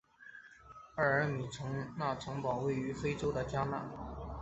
[0.95, 1.45] 埃尔米
[1.95, 3.85] 纳城堡位于非洲的加纳。